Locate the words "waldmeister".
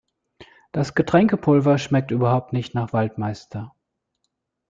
2.91-3.75